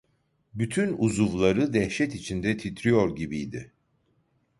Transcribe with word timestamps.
Bütün 0.53 0.93
uzuvları 0.97 1.73
dehşet 1.73 2.15
içinde 2.15 2.57
titriyor 2.57 3.15
gibiydi. 3.15 3.71